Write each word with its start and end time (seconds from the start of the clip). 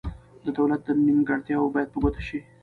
د 0.43 0.45
دولت 0.57 0.81
نیمګړتیاوې 1.05 1.71
باید 1.73 1.89
په 1.91 1.97
ګوته 2.03 2.21
شي. 2.27 2.39